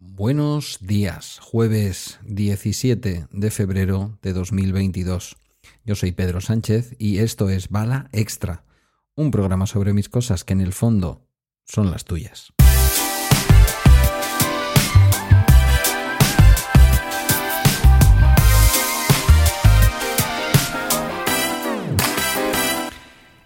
Buenos 0.00 0.78
días, 0.80 1.40
jueves 1.42 2.20
17 2.22 3.26
de 3.32 3.50
febrero 3.50 4.16
de 4.22 4.32
2022. 4.32 5.36
Yo 5.84 5.96
soy 5.96 6.12
Pedro 6.12 6.40
Sánchez 6.40 6.94
y 7.00 7.18
esto 7.18 7.48
es 7.50 7.68
Bala 7.68 8.08
Extra, 8.12 8.62
un 9.16 9.32
programa 9.32 9.66
sobre 9.66 9.92
mis 9.92 10.08
cosas 10.08 10.44
que 10.44 10.52
en 10.52 10.60
el 10.60 10.72
fondo 10.72 11.26
son 11.64 11.90
las 11.90 12.04
tuyas. 12.04 12.52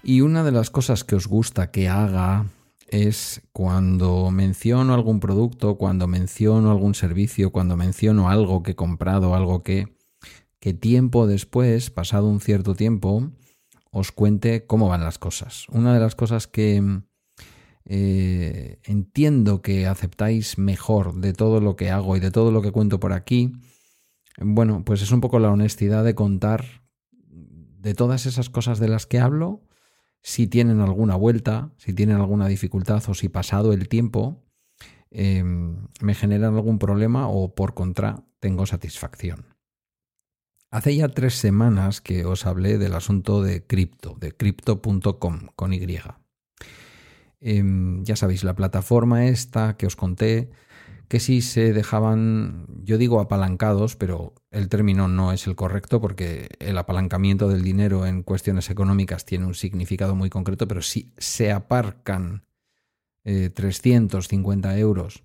Y 0.03 0.21
una 0.21 0.45
de 0.45 0.53
las 0.53 0.69
cosas 0.69 1.03
que 1.03 1.15
os 1.15 1.27
gusta 1.27 1.71
que 1.71 1.89
haga 1.89 2.45
es 2.93 3.41
cuando 3.53 4.31
menciono 4.31 4.93
algún 4.93 5.19
producto, 5.19 5.79
cuando 5.79 6.07
menciono 6.07 6.71
algún 6.71 6.95
servicio, 6.95 7.51
cuando 7.51 7.75
menciono 7.75 8.29
algo 8.29 8.63
que 8.63 8.73
he 8.73 8.77
comprado, 8.77 9.35
algo 9.35 9.63
que, 9.63 9.97
que 10.61 10.75
tiempo 10.75 11.27
después, 11.27 11.89
pasado 11.89 12.29
un 12.29 12.41
cierto 12.41 12.75
tiempo, 12.75 13.31
os 13.91 14.13
cuente 14.13 14.67
cómo 14.67 14.89
van 14.89 15.05
las 15.05 15.19
cosas. 15.19 15.67
Una 15.71 15.95
de 15.95 16.01
las 16.01 16.15
cosas 16.15 16.47
que 16.47 17.01
eh, 17.87 18.79
entiendo 18.85 19.63
que 19.63 19.87
aceptáis 19.87 20.59
mejor 20.59 21.15
de 21.15 21.33
todo 21.33 21.63
lo 21.63 21.77
que 21.77 21.91
hago 21.91 22.15
y 22.19 22.21
de 22.21 22.31
todo 22.31 22.53
lo 22.53 22.61
que 22.61 22.73
cuento 22.73 23.01
por 23.01 23.15
aquí, 23.15 23.55
bueno, 24.37 24.85
pues 24.85 25.01
es 25.01 25.13
un 25.13 25.23
poco 25.23 25.39
la 25.39 25.51
honestidad 25.51 26.05
de 26.05 26.15
contar 26.15 26.83
de 27.11 27.95
todas 27.95 28.27
esas 28.27 28.51
cosas 28.51 28.79
de 28.79 28.89
las 28.89 29.07
que 29.07 29.19
hablo, 29.19 29.63
si 30.23 30.47
tienen 30.47 30.81
alguna 30.81 31.17
vuelta, 31.17 31.73
si 31.77 31.93
tienen 31.93 32.17
alguna 32.17 32.47
dificultad 32.49 33.03
o 33.09 33.15
si 33.15 33.29
pasado 33.29 33.73
el 33.73 33.89
tiempo 33.89 34.43
em, 35.11 35.89
me 36.01 36.15
generan 36.15 36.55
algún 36.55 36.79
problema 36.79 37.29
o 37.29 37.55
por 37.55 37.75
contra 37.75 38.25
tengo 38.41 38.67
satisfacción. 38.67 39.47
Hace 40.71 40.97
ya 40.97 41.09
tres 41.09 41.35
semanas 41.35 42.01
que 42.01 42.25
os 42.25 42.47
hablé 42.47 42.79
del 42.79 42.95
asunto 42.95 43.43
de 43.43 43.67
cripto, 43.67 44.17
de 44.19 44.33
crypto.com 44.33 45.49
con 45.55 45.73
Y. 45.75 45.99
Em, 47.41 48.05
ya 48.05 48.17
sabéis, 48.17 48.43
la 48.43 48.55
plataforma 48.55 49.27
esta 49.27 49.77
que 49.77 49.87
os 49.87 49.97
conté 49.97 50.51
que 51.13 51.21
si 51.21 51.43
se 51.43 51.75
dejaban, 51.75 52.65
yo 52.85 52.97
digo 52.97 53.21
apalancados, 53.21 53.97
pero 53.97 54.33
el 54.51 54.71
término 54.71 55.09
no 55.09 55.31
es 55.33 55.47
el 55.47 55.57
correcto 55.57 56.01
porque 56.01 56.49
el 56.59 56.79
apalancamiento 56.79 57.51
del 57.51 57.63
dinero 57.63 58.07
en 58.07 58.23
cuestiones 58.23 58.71
económicas 58.71 59.27
tiene 59.27 59.45
un 59.45 59.55
significado 59.55 60.15
muy 60.15 60.31
concreto, 60.31 60.67
pero 60.67 60.81
si 60.81 61.13
se 61.19 61.53
aparcan 61.53 62.47
350 63.25 64.75
eh, 64.75 64.81
euros 64.81 65.23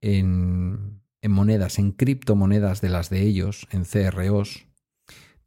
en, 0.00 1.02
monedas, 1.28 1.80
en 1.80 1.90
criptomonedas 1.90 2.80
de 2.80 2.90
las 2.90 3.10
de 3.10 3.22
ellos, 3.22 3.66
en 3.72 3.82
CROs, 3.82 4.68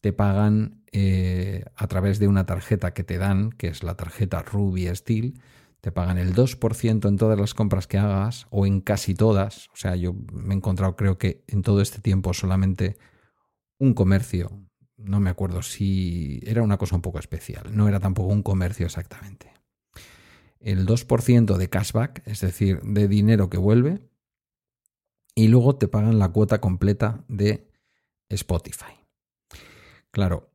te 0.02 0.12
pagan 0.12 0.84
eh, 0.92 1.64
a 1.78 1.88
través 1.88 2.20
de 2.20 2.28
una 2.28 2.46
tarjeta 2.46 2.94
que 2.94 3.06
te 3.06 3.18
dan, 3.18 3.52
que 3.52 3.70
es 3.70 3.82
la 3.82 3.96
tarjeta 3.96 4.42
Ruby 4.42 4.94
Steel, 4.94 5.40
te 5.82 5.92
pagan 5.92 6.18
el 6.18 6.34
2% 6.34 7.08
en 7.08 7.18
todas 7.18 7.40
las 7.40 7.54
compras 7.54 7.88
que 7.88 7.98
hagas 7.98 8.48
o 8.50 8.66
en 8.66 8.82
casi 8.82 9.14
todas. 9.14 9.70
O 9.74 9.76
sea, 9.76 9.96
yo 9.96 10.14
me 10.34 10.54
he 10.54 10.58
encontrado 10.58 10.96
creo 10.96 11.18
que 11.18 11.44
en 11.48 11.62
todo 11.62 11.82
este 11.82 12.02
tiempo 12.02 12.34
solamente 12.34 12.98
un 13.80 13.94
comercio, 13.94 14.52
no 14.98 15.20
me 15.20 15.30
acuerdo 15.30 15.62
si 15.62 16.40
era 16.44 16.64
una 16.64 16.78
cosa 16.78 16.96
un 16.96 17.02
poco 17.02 17.20
especial, 17.20 17.76
no 17.76 17.88
era 17.88 18.00
tampoco 18.00 18.34
un 18.34 18.44
comercio 18.44 18.86
exactamente. 18.86 19.54
El 20.60 20.88
2% 20.88 21.56
de 21.56 21.70
cashback, 21.70 22.24
es 22.26 22.42
decir, 22.42 22.82
de 22.82 23.08
dinero 23.08 23.50
que 23.50 23.58
vuelve, 23.58 24.02
y 25.36 25.50
luego 25.50 25.76
te 25.76 25.88
pagan 25.88 26.18
la 26.18 26.30
cuota 26.30 26.60
completa 26.60 27.24
de 27.28 27.70
Spotify. 28.30 28.98
Claro, 30.10 30.50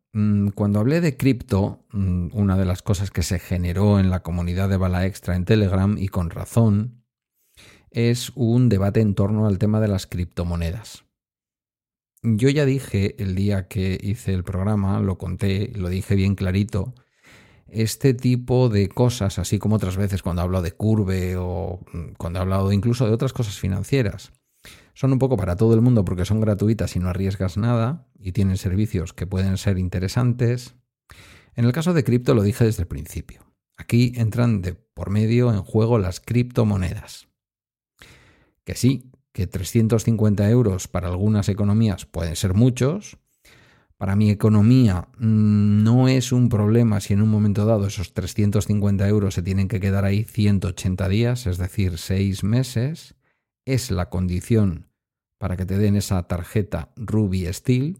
cuando 0.54 0.78
hablé 0.78 1.00
de 1.00 1.16
cripto, 1.16 1.86
mm, 1.92 2.28
una 2.34 2.58
de 2.58 2.66
las 2.66 2.82
cosas 2.82 3.10
que 3.10 3.22
se 3.22 3.38
generó 3.38 3.98
en 3.98 4.10
la 4.10 4.22
comunidad 4.22 4.68
de 4.68 4.76
Bala 4.76 5.06
Extra 5.06 5.36
en 5.36 5.46
Telegram, 5.46 5.96
y 5.98 6.08
con 6.08 6.28
razón, 6.28 7.02
es 7.90 8.30
un 8.34 8.68
debate 8.68 9.00
en 9.00 9.14
torno 9.14 9.46
al 9.46 9.58
tema 9.58 9.80
de 9.80 9.88
las 9.88 10.06
criptomonedas. 10.06 11.04
Yo 12.22 12.48
ya 12.50 12.64
dije 12.66 13.20
el 13.22 13.34
día 13.34 13.68
que 13.68 13.98
hice 14.00 14.32
el 14.34 14.44
programa, 14.44 15.00
lo 15.00 15.18
conté, 15.18 15.72
lo 15.74 15.88
dije 15.88 16.14
bien 16.14 16.34
clarito, 16.34 16.94
este 17.66 18.12
tipo 18.12 18.68
de 18.68 18.88
cosas, 18.88 19.38
así 19.38 19.58
como 19.58 19.76
otras 19.76 19.96
veces 19.96 20.22
cuando 20.22 20.42
hablo 20.42 20.60
de 20.60 20.72
curve 20.72 21.36
o 21.38 21.80
mm, 21.92 22.12
cuando 22.18 22.38
he 22.38 22.42
hablado 22.42 22.70
incluso 22.70 23.06
de 23.06 23.12
otras 23.12 23.32
cosas 23.32 23.58
financieras, 23.58 24.32
son 24.94 25.12
un 25.12 25.18
poco 25.18 25.36
para 25.36 25.56
todo 25.56 25.74
el 25.74 25.80
mundo 25.80 26.04
porque 26.04 26.24
son 26.24 26.40
gratuitas 26.40 26.96
y 26.96 26.98
no 26.98 27.08
arriesgas 27.08 27.56
nada 27.56 28.06
y 28.18 28.32
tienen 28.32 28.58
servicios 28.58 29.12
que 29.12 29.26
pueden 29.26 29.56
ser 29.56 29.78
interesantes. 29.78 30.74
En 31.54 31.64
el 31.64 31.72
caso 31.72 31.94
de 31.94 32.04
cripto 32.04 32.34
lo 32.34 32.42
dije 32.42 32.64
desde 32.64 32.82
el 32.82 32.88
principio. 32.88 33.42
Aquí 33.76 34.12
entran 34.16 34.62
de 34.62 34.74
por 34.74 35.10
medio 35.10 35.52
en 35.52 35.62
juego 35.62 35.98
las 35.98 36.20
criptomonedas. 36.20 37.28
Que 38.64 38.74
sí, 38.74 39.10
que 39.32 39.46
350 39.46 40.48
euros 40.50 40.88
para 40.88 41.08
algunas 41.08 41.48
economías 41.48 42.06
pueden 42.06 42.36
ser 42.36 42.54
muchos. 42.54 43.18
Para 43.96 44.14
mi 44.14 44.30
economía 44.30 45.08
mm, 45.18 45.82
no 45.82 46.08
es 46.08 46.32
un 46.32 46.48
problema 46.48 47.00
si 47.00 47.14
en 47.14 47.22
un 47.22 47.28
momento 47.28 47.64
dado 47.64 47.86
esos 47.86 48.12
350 48.12 49.08
euros 49.08 49.34
se 49.34 49.42
tienen 49.42 49.68
que 49.68 49.80
quedar 49.80 50.04
ahí 50.04 50.24
180 50.24 51.08
días, 51.08 51.46
es 51.46 51.56
decir, 51.56 51.98
6 51.98 52.44
meses 52.44 53.14
es 53.64 53.90
la 53.90 54.08
condición 54.08 54.88
para 55.38 55.56
que 55.56 55.66
te 55.66 55.76
den 55.76 55.96
esa 55.96 56.22
tarjeta 56.28 56.92
Ruby 56.96 57.52
Steel. 57.52 57.98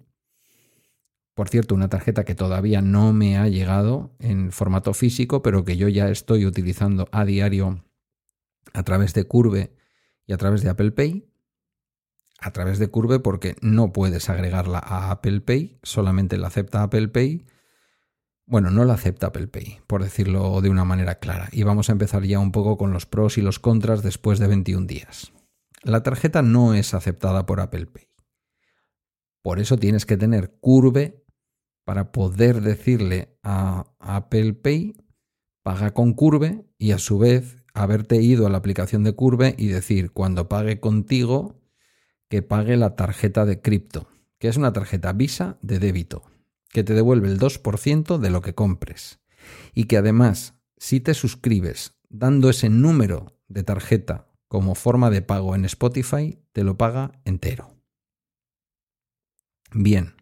Por 1.35 1.49
cierto, 1.49 1.75
una 1.75 1.89
tarjeta 1.89 2.25
que 2.25 2.35
todavía 2.35 2.83
no 2.83 3.13
me 3.13 3.37
ha 3.37 3.49
llegado 3.49 4.15
en 4.19 4.53
formato 4.53 4.95
físico, 4.95 5.43
pero 5.43 5.65
que 5.65 5.77
yo 5.77 5.89
ya 5.89 6.09
estoy 6.09 6.47
utilizando 6.47 7.09
a 7.11 7.25
diario 7.25 7.85
a 8.75 8.83
través 8.83 9.15
de 9.15 9.25
Curve 9.25 9.75
y 10.27 10.33
a 10.33 10.37
través 10.37 10.63
de 10.63 10.71
Apple 10.71 10.93
Pay. 10.93 11.27
A 12.39 12.53
través 12.53 12.79
de 12.79 12.89
Curve 12.89 13.21
porque 13.21 13.57
no 13.61 13.93
puedes 13.93 14.29
agregarla 14.29 14.79
a 14.79 15.11
Apple 15.11 15.41
Pay, 15.41 15.79
solamente 15.83 16.39
la 16.39 16.49
acepta 16.49 16.83
Apple 16.83 17.09
Pay. 17.09 17.45
Bueno, 18.47 18.71
no 18.71 18.85
la 18.85 18.95
acepta 18.95 19.29
Apple 19.29 19.47
Pay, 19.47 19.81
por 19.87 20.03
decirlo 20.03 20.61
de 20.61 20.69
una 20.69 20.85
manera 20.85 21.17
clara. 21.17 21.49
Y 21.53 21.63
vamos 21.63 21.89
a 21.89 21.93
empezar 21.93 22.25
ya 22.25 22.39
un 22.39 22.53
poco 22.53 22.77
con 22.77 22.93
los 22.93 23.07
pros 23.07 23.39
y 23.39 23.43
los 23.43 23.59
contras 23.59 24.03
después 24.03 24.39
de 24.39 24.49
21 24.49 24.87
días. 24.87 25.33
La 25.85 26.03
tarjeta 26.03 26.43
no 26.43 26.75
es 26.75 26.95
aceptada 26.95 27.45
por 27.45 27.61
Apple 27.61 27.87
Pay. 27.87 28.09
Por 29.43 29.59
eso 29.59 29.77
tienes 29.77 30.07
que 30.07 30.17
tener 30.17 30.57
Curve 30.61 31.25
para 31.85 32.13
poder 32.13 32.61
decirle 32.61 33.37
a 33.43 33.93
Apple 33.99 34.55
Pay 34.55 34.95
paga 35.63 35.93
con 35.93 36.13
Curve 36.13 36.65
y 36.79 36.93
a 36.93 36.99
su 36.99 37.19
vez 37.19 37.65
haberte 37.75 38.21
ido 38.21 38.47
a 38.47 38.51
la 38.51 38.59
aplicación 38.59 39.05
de 39.05 39.15
Curve 39.15 39.55
y 39.59 39.69
decir 39.69 40.13
cuando 40.13 40.49
pague 40.49 40.81
contigo 40.81 41.61
que 42.29 42.43
pague 42.43 42.77
la 42.77 42.97
tarjeta 42.97 43.45
de 43.45 43.61
cripto, 43.61 44.09
que 44.39 44.49
es 44.49 44.57
una 44.57 44.73
tarjeta 44.73 45.13
Visa 45.13 45.59
de 45.63 45.79
débito, 45.79 46.23
que 46.71 46.85
te 46.85 46.95
devuelve 46.95 47.29
el 47.29 47.39
2% 47.39 48.19
de 48.19 48.31
lo 48.31 48.41
que 48.41 48.55
compres 48.55 49.21
y 49.75 49.85
que 49.85 49.97
además 49.97 50.55
si 50.77 51.01
te 51.01 51.15
suscribes 51.15 51.95
dando 52.09 52.51
ese 52.51 52.69
número 52.69 53.39
de 53.49 53.63
tarjeta 53.63 54.32
como 54.53 54.75
forma 54.75 55.09
de 55.09 55.23
pago 55.23 55.55
en 55.55 55.65
Spotify, 55.65 56.39
te 56.53 56.63
lo 56.63 56.77
paga 56.77 57.13
entero. 57.25 57.75
Bien. 59.73 60.15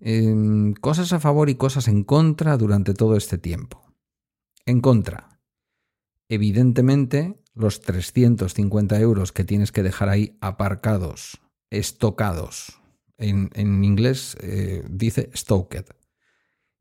Em, 0.00 0.74
cosas 0.74 1.14
a 1.14 1.18
favor 1.18 1.48
y 1.48 1.54
cosas 1.54 1.88
en 1.88 2.04
contra 2.04 2.58
durante 2.58 2.92
todo 2.92 3.16
este 3.16 3.38
tiempo. 3.38 3.90
En 4.66 4.82
contra. 4.82 5.40
Evidentemente, 6.28 7.42
los 7.54 7.80
350 7.80 9.00
euros 9.00 9.32
que 9.32 9.44
tienes 9.44 9.72
que 9.72 9.82
dejar 9.82 10.10
ahí 10.10 10.36
aparcados, 10.42 11.40
estocados. 11.70 12.82
En, 13.16 13.48
inglés 13.82 14.36
eh, 14.42 14.84
dice 14.90 15.30
stoked. 15.34 15.86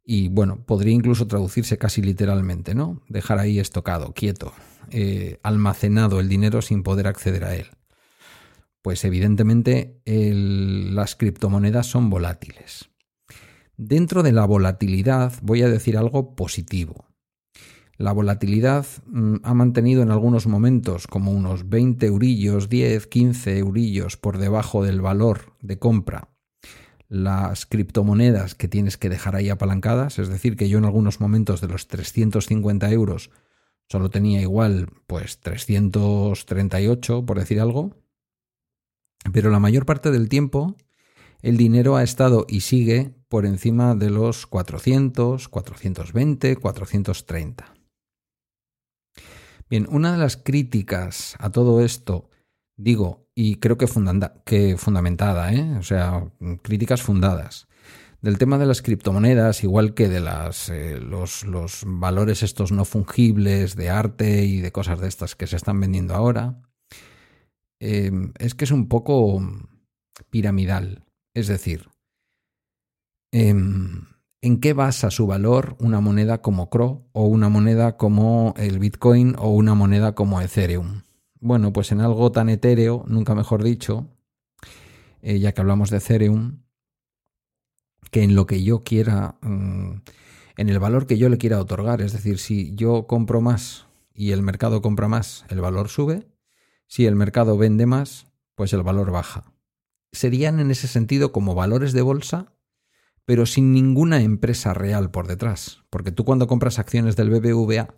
Y 0.03 0.29
bueno, 0.29 0.63
podría 0.65 0.93
incluso 0.93 1.27
traducirse 1.27 1.77
casi 1.77 2.01
literalmente, 2.01 2.73
¿no? 2.73 3.01
Dejar 3.07 3.39
ahí 3.39 3.59
estocado, 3.59 4.13
quieto, 4.13 4.53
eh, 4.89 5.39
almacenado 5.43 6.19
el 6.19 6.27
dinero 6.27 6.61
sin 6.61 6.83
poder 6.83 7.07
acceder 7.07 7.43
a 7.45 7.55
él. 7.55 7.67
Pues 8.81 9.05
evidentemente 9.05 10.01
las 10.05 11.15
criptomonedas 11.15 11.85
son 11.85 12.09
volátiles. 12.09 12.89
Dentro 13.77 14.23
de 14.23 14.31
la 14.31 14.45
volatilidad 14.45 15.33
voy 15.43 15.61
a 15.61 15.69
decir 15.69 15.97
algo 15.97 16.35
positivo. 16.35 17.05
La 17.97 18.11
volatilidad 18.11 18.87
mm, 19.05 19.35
ha 19.43 19.53
mantenido 19.53 20.01
en 20.01 20.09
algunos 20.09 20.47
momentos 20.47 21.05
como 21.05 21.31
unos 21.31 21.69
20 21.69 22.07
eurillos, 22.07 22.67
10, 22.69 23.05
15 23.05 23.59
eurillos 23.59 24.17
por 24.17 24.39
debajo 24.39 24.83
del 24.83 25.01
valor 25.01 25.53
de 25.61 25.77
compra 25.77 26.30
las 27.11 27.65
criptomonedas 27.65 28.55
que 28.55 28.69
tienes 28.69 28.95
que 28.95 29.09
dejar 29.09 29.35
ahí 29.35 29.49
apalancadas, 29.49 30.17
es 30.17 30.29
decir, 30.29 30.55
que 30.55 30.69
yo 30.69 30.77
en 30.77 30.85
algunos 30.85 31.19
momentos 31.19 31.59
de 31.59 31.67
los 31.67 31.89
350 31.89 32.89
euros 32.89 33.31
solo 33.89 34.09
tenía 34.09 34.39
igual 34.39 34.87
pues 35.07 35.41
338, 35.41 37.25
por 37.25 37.37
decir 37.37 37.59
algo, 37.59 37.97
Pero 39.33 39.49
la 39.49 39.59
mayor 39.59 39.85
parte 39.85 40.09
del 40.09 40.29
tiempo 40.29 40.77
el 41.41 41.57
dinero 41.57 41.97
ha 41.97 42.03
estado 42.03 42.45
y 42.47 42.61
sigue 42.61 43.13
por 43.27 43.45
encima 43.45 43.93
de 43.93 44.09
los 44.09 44.47
400, 44.47 45.49
420, 45.49 46.55
430. 46.55 47.73
Bien, 49.69 49.85
una 49.89 50.13
de 50.13 50.17
las 50.17 50.37
críticas 50.37 51.35
a 51.39 51.49
todo 51.49 51.81
esto, 51.81 52.29
digo, 52.77 53.27
y 53.41 53.55
creo 53.55 53.75
que, 53.75 53.87
que 54.45 54.77
fundamentada, 54.77 55.51
¿eh? 55.51 55.75
o 55.79 55.81
sea, 55.81 56.31
críticas 56.61 57.01
fundadas, 57.01 57.67
del 58.21 58.37
tema 58.37 58.59
de 58.59 58.67
las 58.67 58.83
criptomonedas, 58.83 59.63
igual 59.63 59.95
que 59.95 60.09
de 60.09 60.19
las, 60.19 60.69
eh, 60.69 60.99
los, 60.99 61.43
valores 61.87 62.43
estos 62.43 62.71
no 62.71 62.85
fungibles 62.85 63.75
de 63.75 63.89
arte 63.89 64.45
y 64.45 64.61
de 64.61 64.71
cosas 64.71 64.99
de 64.99 65.07
estas 65.07 65.35
que 65.35 65.47
se 65.47 65.55
están 65.55 65.79
vendiendo 65.79 66.13
ahora, 66.13 66.61
eh, 67.79 68.11
es 68.37 68.53
que 68.53 68.65
es 68.65 68.71
un 68.71 68.87
poco 68.87 69.41
piramidal. 70.29 71.03
Es 71.33 71.47
decir, 71.47 71.89
em, 73.33 74.05
¿en 74.43 74.59
qué 74.59 74.73
basa 74.73 75.09
su 75.09 75.25
valor 75.25 75.77
una 75.79 75.99
moneda 75.99 76.43
como 76.43 76.69
CRO 76.69 77.07
o 77.11 77.25
una 77.25 77.49
moneda 77.49 77.97
como 77.97 78.53
el 78.57 78.77
Bitcoin 78.77 79.33
o 79.39 79.49
una 79.49 79.73
moneda 79.73 80.13
como 80.13 80.41
Ethereum? 80.41 81.01
Bueno, 81.41 81.73
pues 81.73 81.91
en 81.91 82.01
algo 82.01 82.31
tan 82.31 82.49
etéreo, 82.49 83.03
nunca 83.07 83.33
mejor 83.33 83.63
dicho, 83.63 84.07
eh, 85.23 85.39
ya 85.39 85.53
que 85.53 85.61
hablamos 85.61 85.89
de 85.89 85.97
Ethereum, 85.97 86.61
que 88.11 88.21
en 88.21 88.35
lo 88.35 88.45
que 88.45 88.63
yo 88.63 88.83
quiera, 88.83 89.39
mm, 89.41 90.01
en 90.57 90.69
el 90.69 90.77
valor 90.77 91.07
que 91.07 91.17
yo 91.17 91.29
le 91.29 91.39
quiera 91.39 91.59
otorgar. 91.59 92.01
Es 92.01 92.13
decir, 92.13 92.37
si 92.37 92.75
yo 92.75 93.07
compro 93.07 93.41
más 93.41 93.87
y 94.13 94.31
el 94.31 94.43
mercado 94.43 94.83
compra 94.83 95.07
más, 95.07 95.45
el 95.49 95.61
valor 95.61 95.89
sube. 95.89 96.27
Si 96.85 97.07
el 97.07 97.15
mercado 97.15 97.57
vende 97.57 97.87
más, 97.87 98.27
pues 98.53 98.71
el 98.73 98.83
valor 98.83 99.11
baja. 99.11 99.51
Serían 100.11 100.59
en 100.59 100.69
ese 100.69 100.87
sentido 100.87 101.31
como 101.31 101.55
valores 101.55 101.91
de 101.93 102.03
bolsa, 102.03 102.53
pero 103.25 103.47
sin 103.47 103.73
ninguna 103.73 104.21
empresa 104.21 104.75
real 104.75 105.09
por 105.09 105.25
detrás. 105.25 105.81
Porque 105.89 106.11
tú 106.11 106.23
cuando 106.23 106.45
compras 106.45 106.77
acciones 106.77 107.15
del 107.15 107.31
BBVA 107.31 107.95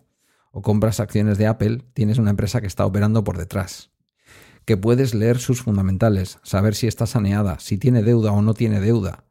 o 0.54 0.62
compras 0.62 1.00
acciones 1.00 1.36
de 1.36 1.46
Apple, 1.46 1.82
tienes 1.92 2.16
una 2.16 2.30
empresa 2.30 2.62
que 2.62 2.66
está 2.66 2.86
operando 2.86 3.22
por 3.24 3.36
detrás 3.36 3.90
que 4.64 4.78
puedes 4.78 5.12
leer 5.12 5.40
sus 5.40 5.60
fundamentales, 5.60 6.38
saber 6.42 6.74
si 6.74 6.86
está 6.86 7.04
saneada, 7.04 7.58
si 7.58 7.76
tiene 7.76 8.02
deuda 8.02 8.32
o 8.32 8.40
no 8.40 8.54
tiene 8.54 8.80
deuda, 8.80 9.24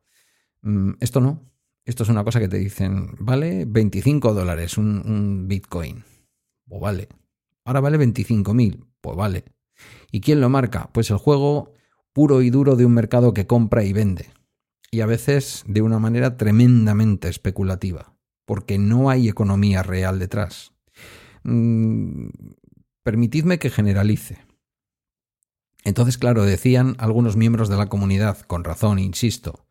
Mm, 0.64 0.92
esto 1.02 1.20
no. 1.20 1.42
Esto 1.86 2.04
es 2.04 2.10
una 2.10 2.24
cosa 2.24 2.40
que 2.40 2.48
te 2.48 2.58
dicen, 2.58 3.12
vale 3.20 3.66
25 3.68 4.34
dólares 4.34 4.78
un, 4.78 5.46
Bitcoin. 5.48 6.04
Pues 6.66 6.82
vale. 6.82 7.10
Ahora 7.66 7.82
vale 7.82 7.98
25.000. 7.98 8.86
Pues 9.02 9.18
vale. 9.18 9.44
¿Y 10.12 10.22
quién 10.22 10.40
lo 10.40 10.50
marca? 10.50 10.90
Pues 10.94 11.12
el 11.12 11.18
juego 11.18 11.74
puro 12.14 12.42
y 12.42 12.50
duro 12.50 12.78
de 12.78 12.86
un 12.86 12.94
mercado 12.94 13.34
que 13.34 13.48
compra 13.48 13.84
y 13.84 13.92
vende. 13.92 14.30
Y 14.92 15.02
a 15.02 15.06
veces 15.06 15.64
de 15.68 15.82
una 15.82 16.00
manera 16.00 16.38
tremendamente 16.38 17.28
especulativa, 17.28 18.16
porque 18.46 18.78
no 18.78 19.10
hay 19.10 19.28
economía 19.28 19.84
real 19.84 20.20
detrás. 20.20 20.73
Mm, 21.44 22.30
permitidme 23.04 23.60
que 23.60 23.70
generalice. 23.70 24.40
Entonces, 25.84 26.18
claro, 26.18 26.44
decían 26.44 26.96
algunos 26.98 27.36
miembros 27.36 27.68
de 27.68 27.78
la 27.78 27.88
comunidad, 27.88 28.40
con 28.42 28.64
razón, 28.64 29.00
insisto, 29.00 29.66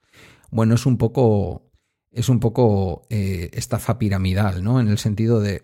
bueno, 0.50 0.74
es 0.74 0.84
un 0.84 0.98
poco, 0.98 1.70
es 2.10 2.28
un 2.28 2.38
poco 2.38 3.06
eh, 3.08 3.48
estafa 3.54 3.98
piramidal, 3.98 4.62
¿no? 4.62 4.80
En 4.80 4.88
el 4.88 4.98
sentido 4.98 5.40
de, 5.40 5.62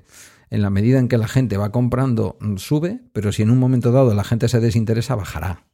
en 0.48 0.62
la 0.62 0.70
medida 0.70 0.98
en 0.98 1.08
que 1.08 1.18
la 1.18 1.28
gente 1.28 1.58
va 1.58 1.70
comprando, 1.70 2.38
mm, 2.40 2.56
sube, 2.56 3.02
pero 3.12 3.32
si 3.32 3.42
en 3.42 3.50
un 3.50 3.58
momento 3.58 3.92
dado 3.92 4.14
la 4.14 4.24
gente 4.24 4.48
se 4.48 4.60
desinteresa, 4.60 5.14
bajará. 5.14 5.66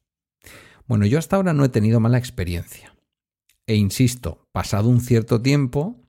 Bueno, 0.88 1.06
yo 1.06 1.18
hasta 1.18 1.36
ahora 1.36 1.52
no 1.52 1.64
he 1.64 1.68
tenido 1.68 2.00
mala 2.00 2.18
experiencia. 2.18 2.96
E 3.66 3.76
insisto, 3.76 4.48
pasado 4.52 4.88
un 4.88 5.00
cierto 5.00 5.40
tiempo, 5.40 6.02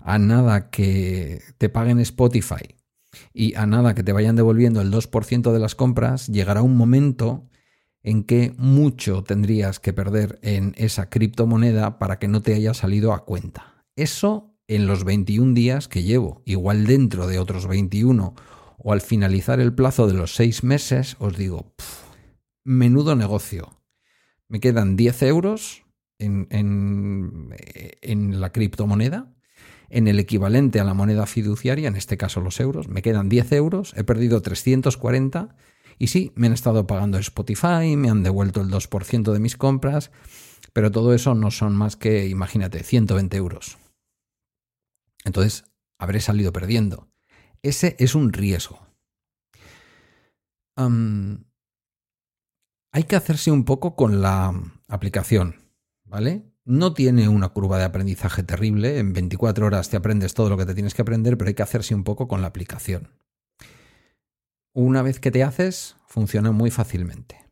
a 0.00 0.18
nada 0.18 0.70
que 0.70 1.42
te 1.58 1.68
paguen 1.68 1.98
Spotify 1.98 2.76
y 3.32 3.54
a 3.54 3.66
nada 3.66 3.94
que 3.94 4.02
te 4.02 4.12
vayan 4.12 4.36
devolviendo 4.36 4.80
el 4.80 4.92
2% 4.92 5.52
de 5.52 5.58
las 5.58 5.74
compras, 5.74 6.28
llegará 6.28 6.62
un 6.62 6.76
momento 6.76 7.48
en 8.02 8.22
qué 8.22 8.54
mucho 8.58 9.24
tendrías 9.24 9.80
que 9.80 9.92
perder 9.92 10.38
en 10.42 10.74
esa 10.76 11.08
criptomoneda 11.08 11.98
para 11.98 12.18
que 12.18 12.28
no 12.28 12.42
te 12.42 12.54
haya 12.54 12.74
salido 12.74 13.12
a 13.12 13.24
cuenta. 13.24 13.84
Eso 13.96 14.54
en 14.68 14.86
los 14.86 15.04
21 15.04 15.54
días 15.54 15.88
que 15.88 16.02
llevo. 16.02 16.42
Igual 16.44 16.86
dentro 16.86 17.26
de 17.26 17.38
otros 17.38 17.66
21 17.66 18.34
o 18.76 18.92
al 18.92 19.00
finalizar 19.00 19.60
el 19.60 19.74
plazo 19.74 20.06
de 20.06 20.14
los 20.14 20.34
6 20.34 20.64
meses, 20.64 21.16
os 21.18 21.36
digo, 21.36 21.74
menudo 22.64 23.16
negocio. 23.16 23.80
Me 24.48 24.60
quedan 24.60 24.96
10 24.96 25.22
euros 25.22 25.82
en, 26.18 26.46
en 26.50 28.40
la 28.40 28.52
criptomoneda, 28.52 29.33
en 29.94 30.08
el 30.08 30.18
equivalente 30.18 30.80
a 30.80 30.84
la 30.84 30.92
moneda 30.92 31.24
fiduciaria, 31.26 31.86
en 31.86 31.94
este 31.94 32.16
caso 32.16 32.40
los 32.40 32.58
euros, 32.58 32.88
me 32.88 33.00
quedan 33.00 33.28
10 33.28 33.52
euros, 33.52 33.94
he 33.96 34.02
perdido 34.02 34.42
340 34.42 35.54
y 35.98 36.08
sí, 36.08 36.32
me 36.34 36.48
han 36.48 36.52
estado 36.52 36.88
pagando 36.88 37.16
Spotify, 37.18 37.94
me 37.96 38.10
han 38.10 38.24
devuelto 38.24 38.60
el 38.60 38.70
2% 38.70 39.32
de 39.32 39.38
mis 39.38 39.56
compras, 39.56 40.10
pero 40.72 40.90
todo 40.90 41.14
eso 41.14 41.36
no 41.36 41.52
son 41.52 41.76
más 41.76 41.94
que, 41.94 42.26
imagínate, 42.26 42.82
120 42.82 43.36
euros. 43.36 43.78
Entonces, 45.24 45.62
habré 45.98 46.20
salido 46.20 46.52
perdiendo. 46.52 47.06
Ese 47.62 47.94
es 48.00 48.16
un 48.16 48.32
riesgo. 48.32 48.80
hay 50.76 51.44
que 53.04 53.14
hacerse 53.14 53.52
un 53.52 53.64
poco 53.64 53.94
con 53.94 54.22
la 54.22 54.60
aplicación, 54.88 55.54
¿vale? 56.04 56.52
No 56.66 56.94
tiene 56.94 57.28
una 57.28 57.50
curva 57.50 57.76
de 57.76 57.84
aprendizaje 57.84 58.42
terrible, 58.42 58.98
en 58.98 59.12
24 59.12 59.66
horas 59.66 59.90
te 59.90 59.98
aprendes 59.98 60.32
todo 60.32 60.48
lo 60.48 60.56
que 60.56 60.64
te 60.64 60.74
tienes 60.74 60.94
que 60.94 61.02
aprender, 61.02 61.36
pero 61.36 61.48
hay 61.48 61.54
que 61.54 61.62
hacerse 61.62 61.94
un 61.94 62.04
poco 62.04 62.26
con 62.26 62.40
la 62.40 62.46
aplicación. 62.46 63.10
Una 64.72 65.02
vez 65.02 65.20
que 65.20 65.30
te 65.30 65.44
haces, 65.44 65.96
funciona 66.06 66.52
muy 66.52 66.70
fácilmente. 66.70 67.44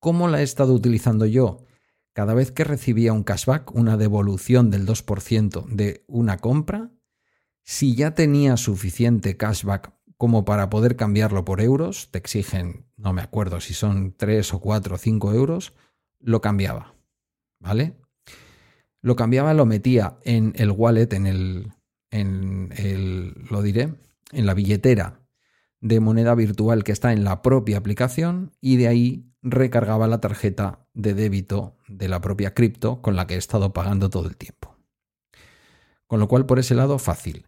¿Cómo 0.00 0.26
la 0.26 0.40
he 0.40 0.42
estado 0.42 0.74
utilizando 0.74 1.24
yo? 1.24 1.64
Cada 2.12 2.34
vez 2.34 2.50
que 2.50 2.64
recibía 2.64 3.12
un 3.12 3.22
cashback, 3.22 3.72
una 3.74 3.96
devolución 3.96 4.70
del 4.70 4.86
2% 4.86 5.64
de 5.66 6.04
una 6.08 6.38
compra, 6.38 6.90
si 7.62 7.94
ya 7.94 8.12
tenía 8.14 8.56
suficiente 8.56 9.36
cashback 9.36 9.92
como 10.16 10.44
para 10.44 10.68
poder 10.68 10.96
cambiarlo 10.96 11.44
por 11.44 11.60
euros, 11.60 12.10
te 12.10 12.18
exigen, 12.18 12.86
no 12.96 13.12
me 13.12 13.22
acuerdo 13.22 13.60
si 13.60 13.72
son 13.72 14.14
3 14.16 14.54
o 14.54 14.60
4 14.60 14.96
o 14.96 14.98
5 14.98 15.32
euros, 15.32 15.74
lo 16.18 16.40
cambiaba. 16.40 16.93
¿Vale? 17.60 17.96
Lo 19.00 19.16
cambiaba, 19.16 19.54
lo 19.54 19.66
metía 19.66 20.18
en 20.22 20.52
el 20.56 20.70
wallet, 20.70 21.12
en 21.12 21.26
el, 21.26 21.72
en 22.10 22.72
el, 22.76 23.34
lo 23.50 23.62
diré, 23.62 23.94
en 24.32 24.46
la 24.46 24.54
billetera 24.54 25.20
de 25.80 26.00
moneda 26.00 26.34
virtual 26.34 26.82
que 26.84 26.92
está 26.92 27.12
en 27.12 27.24
la 27.24 27.42
propia 27.42 27.76
aplicación 27.76 28.52
y 28.60 28.76
de 28.76 28.88
ahí 28.88 29.30
recargaba 29.42 30.08
la 30.08 30.20
tarjeta 30.20 30.88
de 30.94 31.12
débito 31.12 31.76
de 31.86 32.08
la 32.08 32.22
propia 32.22 32.54
cripto 32.54 33.02
con 33.02 33.16
la 33.16 33.26
que 33.26 33.34
he 33.34 33.38
estado 33.38 33.74
pagando 33.74 34.08
todo 34.08 34.28
el 34.28 34.36
tiempo. 34.38 34.78
Con 36.06 36.20
lo 36.20 36.28
cual, 36.28 36.46
por 36.46 36.58
ese 36.58 36.74
lado, 36.74 36.98
fácil. 36.98 37.46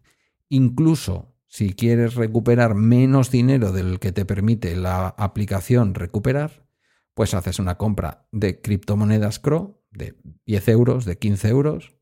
Incluso 0.49 1.33
si 1.47 1.73
quieres 1.73 2.15
recuperar 2.15 2.75
menos 2.75 3.31
dinero 3.31 3.71
del 3.71 3.99
que 3.99 4.11
te 4.11 4.25
permite 4.25 4.75
la 4.75 5.07
aplicación 5.07 5.95
recuperar, 5.95 6.67
pues 7.13 7.33
haces 7.33 7.57
una 7.57 7.77
compra 7.77 8.27
de 8.31 8.61
criptomonedas 8.61 9.39
CRO 9.39 9.76
de 9.91 10.15
10 10.45 10.67
euros, 10.69 11.05
de 11.05 11.17
15 11.17 11.47
euros, 11.49 11.95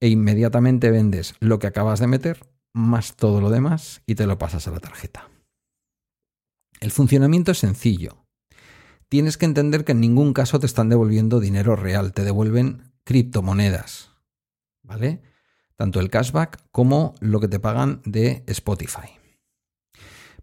e 0.00 0.08
inmediatamente 0.08 0.90
vendes 0.90 1.34
lo 1.40 1.58
que 1.58 1.66
acabas 1.66 2.00
de 2.00 2.06
meter, 2.06 2.46
más 2.72 3.16
todo 3.16 3.40
lo 3.40 3.50
demás, 3.50 4.02
y 4.06 4.14
te 4.14 4.26
lo 4.26 4.38
pasas 4.38 4.68
a 4.68 4.70
la 4.70 4.80
tarjeta. 4.80 5.28
El 6.80 6.90
funcionamiento 6.92 7.50
es 7.52 7.58
sencillo. 7.58 8.24
Tienes 9.08 9.36
que 9.36 9.46
entender 9.46 9.84
que 9.84 9.92
en 9.92 10.00
ningún 10.00 10.32
caso 10.32 10.60
te 10.60 10.66
están 10.66 10.88
devolviendo 10.88 11.40
dinero 11.40 11.76
real, 11.76 12.12
te 12.12 12.24
devuelven 12.24 12.92
criptomonedas. 13.04 14.10
¿Vale? 14.82 15.22
Tanto 15.76 16.00
el 16.00 16.10
cashback 16.10 16.62
como 16.70 17.14
lo 17.20 17.40
que 17.40 17.48
te 17.48 17.58
pagan 17.58 18.02
de 18.04 18.44
Spotify. 18.46 19.08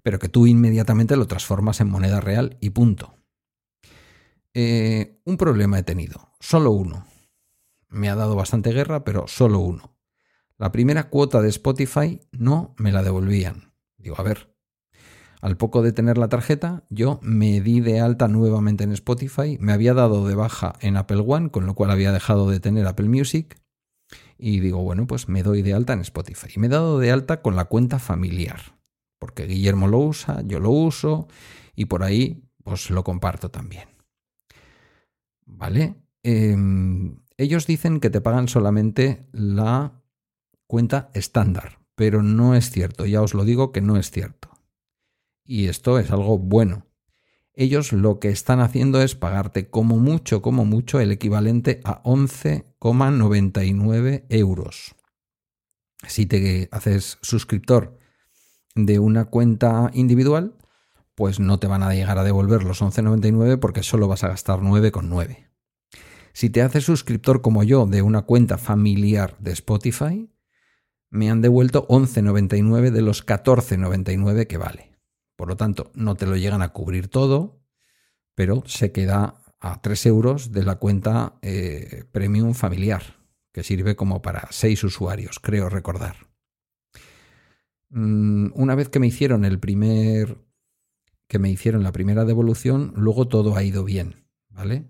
Pero 0.01 0.19
que 0.19 0.29
tú 0.29 0.47
inmediatamente 0.47 1.15
lo 1.15 1.27
transformas 1.27 1.79
en 1.79 1.89
moneda 1.89 2.21
real 2.21 2.57
y 2.59 2.71
punto. 2.71 3.14
Eh, 4.57 5.19
un 5.25 5.35
problema 5.35 5.77
he 5.77 5.83
tenido, 5.83 6.31
solo 6.39 6.71
uno. 6.71 7.05
Me 7.89 8.09
ha 8.09 8.15
dado 8.15 8.37
bastante 8.37 8.71
guerra, 8.71 9.03
pero 9.03 9.27
solo 9.27 9.59
uno. 9.59 9.97
La 10.57 10.71
primera 10.71 11.09
cuota 11.09 11.41
de 11.41 11.49
Spotify 11.49 12.21
no 12.31 12.73
me 12.77 12.93
la 12.93 13.03
devolvían. 13.03 13.73
Digo, 13.97 14.15
a 14.17 14.23
ver, 14.23 14.55
al 15.41 15.57
poco 15.57 15.81
de 15.81 15.91
tener 15.91 16.17
la 16.17 16.29
tarjeta, 16.29 16.85
yo 16.89 17.19
me 17.21 17.59
di 17.59 17.81
de 17.81 17.99
alta 17.99 18.29
nuevamente 18.29 18.85
en 18.85 18.93
Spotify, 18.93 19.57
me 19.59 19.73
había 19.73 19.93
dado 19.93 20.25
de 20.25 20.35
baja 20.35 20.75
en 20.79 20.95
Apple 20.95 21.25
One, 21.27 21.51
con 21.51 21.65
lo 21.65 21.73
cual 21.73 21.91
había 21.91 22.13
dejado 22.13 22.49
de 22.49 22.61
tener 22.61 22.87
Apple 22.87 23.09
Music, 23.09 23.61
y 24.37 24.61
digo, 24.61 24.81
bueno, 24.83 25.05
pues 25.05 25.27
me 25.27 25.43
doy 25.43 25.63
de 25.63 25.73
alta 25.73 25.91
en 25.91 25.99
Spotify. 25.99 26.47
Y 26.55 26.59
me 26.59 26.67
he 26.67 26.69
dado 26.69 26.97
de 26.99 27.11
alta 27.11 27.41
con 27.41 27.57
la 27.57 27.65
cuenta 27.65 27.99
familiar, 27.99 28.77
porque 29.19 29.47
Guillermo 29.47 29.89
lo 29.89 29.99
usa, 29.99 30.43
yo 30.45 30.61
lo 30.61 30.69
uso, 30.69 31.27
y 31.75 31.85
por 31.85 32.03
ahí 32.03 32.49
pues 32.63 32.89
lo 32.89 33.03
comparto 33.03 33.51
también. 33.51 33.94
¿Vale? 35.45 35.95
Em, 36.23 37.19
ellos 37.37 37.67
dicen 37.67 37.99
que 37.99 38.09
te 38.09 38.21
pagan 38.21 38.47
solamente 38.47 39.27
la 39.31 40.01
cuenta 40.67 41.09
estándar, 41.13 41.79
pero 41.95 42.23
no 42.23 42.55
es 42.55 42.71
cierto, 42.71 43.05
ya 43.05 43.21
os 43.21 43.33
lo 43.33 43.43
digo 43.45 43.71
que 43.71 43.79
no 43.81 43.97
es 43.97 44.11
cierto. 44.11 44.49
Y 45.43 45.67
esto 45.67 45.99
es 45.99 46.11
algo 46.11 46.37
bueno. 46.37 46.85
Ellos 47.53 47.93
lo 47.93 48.19
que 48.19 48.29
están 48.29 48.59
haciendo 48.59 49.01
es 49.01 49.15
pagarte 49.15 49.69
como 49.69 49.97
mucho, 49.97 50.41
como 50.41 50.65
mucho, 50.65 50.99
el 50.99 51.11
equivalente 51.11 51.79
a 51.85 52.03
11,99 52.03 54.25
euros. 54.29 54.95
Si 56.07 56.25
te 56.25 56.67
haces 56.71 57.17
suscriptor 57.21 57.97
de 58.75 58.99
una 58.99 59.25
cuenta 59.25 59.89
individual, 59.93 60.55
pues 61.15 61.39
no 61.39 61.59
te 61.59 61.67
van 61.67 61.81
a 61.81 61.93
llegar 61.93 62.19
a 62.19 62.23
devolver 62.23 62.63
los 62.63 62.81
11,99 62.81 63.59
porque 63.59 63.83
solo 63.83 64.07
vas 64.07 64.23
a 64.23 64.27
gastar 64.27 64.59
9,9. 64.59 65.47
Si 66.33 66.49
te 66.49 66.61
haces 66.61 66.83
suscriptor 66.83 67.41
como 67.41 67.63
yo 67.63 67.85
de 67.85 68.01
una 68.01 68.23
cuenta 68.23 68.57
familiar 68.57 69.37
de 69.39 69.53
Spotify, 69.53 70.29
me 71.09 71.29
han 71.29 71.41
devuelto 71.41 71.87
11,99 71.87 72.91
de 72.91 73.01
los 73.01 73.25
14,99 73.25 74.45
que 74.45 74.57
vale. 74.57 74.91
Por 75.37 75.47
lo 75.47 75.55
tanto, 75.55 75.91
no 75.95 76.15
te 76.15 76.25
lo 76.25 76.35
llegan 76.35 76.61
a 76.61 76.69
cubrir 76.69 77.07
todo, 77.07 77.61
pero 78.35 78.63
se 78.65 78.91
queda 78.91 79.41
a 79.61 79.81
3 79.81 80.05
euros 80.07 80.51
de 80.51 80.63
la 80.63 80.75
cuenta 80.75 81.39
eh, 81.41 82.03
premium 82.11 82.53
familiar, 82.53 83.03
que 83.53 83.63
sirve 83.63 83.95
como 83.95 84.21
para 84.21 84.47
6 84.51 84.83
usuarios, 84.83 85.39
creo 85.39 85.69
recordar. 85.69 86.27
Mm, 87.89 88.51
una 88.55 88.75
vez 88.75 88.89
que 88.89 88.99
me 88.99 89.07
hicieron 89.07 89.45
el 89.45 89.59
primer 89.59 90.44
que 91.27 91.39
me 91.39 91.49
hicieron 91.49 91.83
la 91.83 91.91
primera 91.91 92.25
devolución, 92.25 92.93
luego 92.95 93.27
todo 93.27 93.55
ha 93.55 93.63
ido 93.63 93.83
bien, 93.83 94.27
¿vale? 94.49 94.89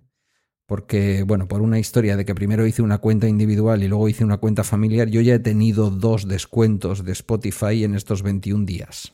Porque, 0.65 1.23
bueno, 1.23 1.47
por 1.47 1.61
una 1.61 1.79
historia 1.79 2.17
de 2.17 2.25
que 2.25 2.33
primero 2.33 2.65
hice 2.65 2.81
una 2.81 2.97
cuenta 2.97 3.27
individual 3.27 3.83
y 3.83 3.87
luego 3.87 4.09
hice 4.09 4.23
una 4.23 4.37
cuenta 4.37 4.63
familiar, 4.63 5.09
yo 5.09 5.21
ya 5.21 5.35
he 5.35 5.39
tenido 5.39 5.91
dos 5.91 6.27
descuentos 6.27 7.05
de 7.05 7.11
Spotify 7.11 7.83
en 7.83 7.93
estos 7.93 8.23
21 8.23 8.65
días. 8.65 9.13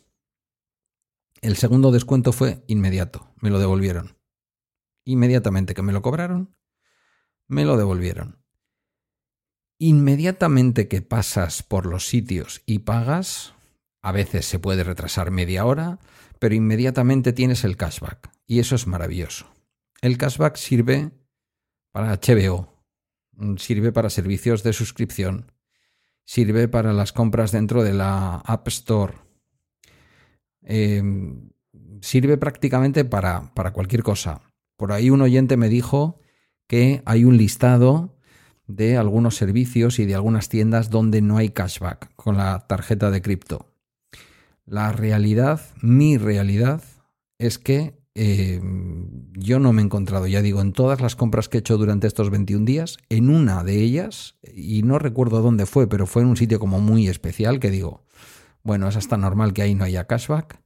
El 1.42 1.58
segundo 1.58 1.92
descuento 1.92 2.32
fue 2.32 2.64
inmediato, 2.68 3.34
me 3.42 3.50
lo 3.50 3.60
devolvieron. 3.60 4.18
Inmediatamente 5.04 5.74
que 5.74 5.82
me 5.82 5.92
lo 5.92 6.02
cobraron, 6.02 6.56
me 7.48 7.66
lo 7.66 7.78
devolvieron. 7.78 8.38
Inmediatamente 9.80 10.88
que 10.88 11.02
pasas 11.02 11.64
por 11.64 11.88
los 11.88 12.08
sitios 12.08 12.62
y 12.68 12.80
pagas, 12.80 13.54
a 14.04 14.12
veces 14.12 14.46
se 14.46 14.60
puede 14.60 14.84
retrasar 14.84 15.32
media 15.32 15.66
hora, 15.66 16.00
pero 16.42 16.56
inmediatamente 16.56 17.34
tienes 17.34 17.64
el 17.64 17.78
cashback. 17.78 18.32
Y 18.48 18.58
eso 18.58 18.74
es 18.74 18.88
maravilloso. 18.88 19.46
El 20.02 20.18
cashback 20.18 20.56
sirve 20.56 21.12
para 21.92 22.12
HBO, 22.14 22.68
mm, 23.34 23.58
sirve 23.58 23.92
para 23.92 24.10
servicios 24.10 24.64
de 24.64 24.74
suscripción, 24.74 25.52
sirve 26.26 26.68
para 26.68 26.94
las 26.94 27.14
compras 27.14 27.52
dentro 27.52 27.84
de 27.84 27.94
la 27.94 28.38
App 28.38 28.68
Store, 28.70 29.14
em, 30.64 31.52
sirve 32.02 32.40
prácticamente 32.40 33.06
para, 33.06 33.54
para 33.54 33.72
cualquier 33.72 34.02
cosa. 34.02 34.42
Por 34.78 34.94
ahí 34.94 35.12
un 35.12 35.22
oyente 35.22 35.58
me 35.58 35.70
dijo 35.70 36.22
que 36.66 37.04
hay 37.06 37.24
un 37.24 37.38
listado 37.38 38.18
de 38.66 38.98
algunos 38.98 39.36
servicios 39.36 40.00
y 40.00 40.08
de 40.08 40.16
algunas 40.16 40.50
tiendas 40.50 40.90
donde 40.90 41.22
no 41.22 41.38
hay 41.38 41.50
cashback 41.50 42.16
con 42.16 42.36
la 42.36 42.66
tarjeta 42.66 43.12
de 43.12 43.22
cripto. 43.22 43.71
La 44.66 44.92
realidad, 44.92 45.62
mi 45.82 46.18
realidad, 46.18 46.84
es 47.38 47.58
que 47.58 48.00
eh, 48.14 48.62
yo 49.34 49.60
no 49.60 49.74
me 49.74 49.82
he 49.82 49.86
encontrado, 49.86 50.28
ya 50.28 50.42
digo, 50.42 50.62
en 50.62 50.74
todas 50.74 51.02
las 51.02 51.16
compras 51.16 51.50
que 51.50 51.58
he 51.58 51.60
hecho 51.60 51.78
durante 51.78 52.08
estos 52.08 52.30
21 52.30 52.66
días, 52.66 52.98
en 53.10 53.30
una 53.30 53.64
de 53.64 53.82
ellas, 53.82 54.38
y 54.54 54.84
no 54.84 55.00
recuerdo 55.00 55.42
dónde 55.42 55.66
fue, 55.66 55.88
pero 55.88 56.06
fue 56.06 56.22
en 56.22 56.30
un 56.30 56.38
sitio 56.38 56.60
como 56.60 56.80
muy 56.80 57.08
especial 57.08 57.60
que 57.60 57.72
digo, 57.72 58.06
bueno, 58.64 58.88
es 58.88 58.96
hasta 58.96 59.18
normal 59.18 59.54
que 59.54 59.62
ahí 59.62 59.76
no 59.76 59.84
haya 59.84 60.08
cashback. 60.08 60.62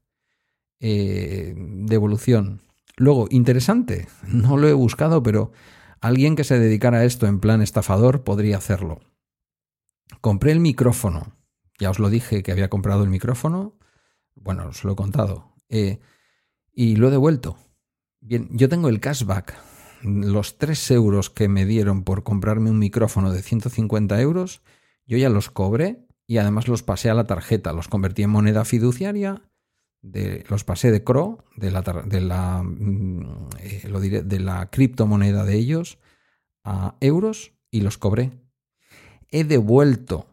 Eh, 0.82 1.56
devolución. 1.56 2.62
Luego, 2.98 3.28
interesante, 3.30 4.08
no 4.28 4.58
lo 4.58 4.68
he 4.68 4.74
buscado, 4.74 5.24
pero 5.24 5.52
alguien 6.02 6.36
que 6.36 6.44
se 6.44 6.60
dedicara 6.60 7.00
a 7.00 7.06
esto 7.06 7.28
en 7.28 7.40
plan 7.40 7.62
estafador 7.62 8.24
podría 8.24 8.58
hacerlo. 8.58 9.00
Compré 10.22 10.52
el 10.52 10.60
micrófono. 10.60 11.36
Ya 11.80 11.90
os 11.90 12.00
lo 12.00 12.10
dije 12.10 12.44
que 12.44 12.52
había 12.52 12.70
comprado 12.70 13.04
el 13.04 13.10
micrófono. 13.10 13.78
Bueno, 14.46 14.68
os 14.68 14.84
lo 14.84 14.94
he 14.94 14.96
contado. 14.96 15.56
Eh, 15.70 16.00
y 16.72 16.98
lo 16.98 17.08
he 17.08 17.12
devuelto. 17.12 17.58
Bien, 18.22 18.48
yo 18.52 18.70
tengo 18.70 18.90
el 18.90 19.00
cashback. 19.00 19.56
Los 20.04 20.60
3 20.60 20.92
euros 20.92 21.32
que 21.32 21.48
me 21.48 21.66
dieron 21.66 22.04
por 22.04 22.22
comprarme 22.22 22.70
un 22.70 22.78
micrófono 22.78 23.32
de 23.32 23.42
150 23.42 24.22
euros, 24.22 24.62
yo 25.08 25.18
ya 25.18 25.30
los 25.30 25.50
cobré 25.50 26.06
y 26.28 26.38
además 26.38 26.68
los 26.68 26.84
pasé 26.84 27.10
a 27.10 27.16
la 27.16 27.24
tarjeta. 27.24 27.74
Los 27.74 27.88
convertí 27.88 28.22
en 28.22 28.30
moneda 28.30 28.66
fiduciaria, 28.66 29.42
los 30.48 30.64
pasé 30.64 30.92
de 30.92 31.04
CRO, 31.04 31.44
de 31.56 31.72
la, 31.72 31.82
de 31.82 32.22
la, 32.22 32.62
mm, 32.62 33.50
eh, 33.62 34.24
de 34.24 34.40
la 34.40 34.70
criptomoneda 34.70 35.44
de 35.44 35.56
ellos, 35.56 35.98
a 36.64 36.98
euros 37.00 37.54
y 37.72 37.82
los 37.82 37.98
cobré. 37.98 38.32
He 39.32 39.44
devuelto 39.44 40.28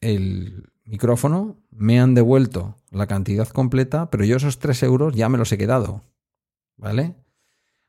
el 0.00 0.72
micrófono, 0.84 1.58
me 1.70 2.00
han 2.00 2.14
devuelto 2.14 2.77
la 2.90 3.06
cantidad 3.06 3.48
completa, 3.48 4.10
pero 4.10 4.24
yo 4.24 4.36
esos 4.36 4.58
3 4.58 4.82
euros 4.84 5.14
ya 5.14 5.28
me 5.28 5.38
los 5.38 5.52
he 5.52 5.58
quedado. 5.58 6.02
¿Vale? 6.76 7.16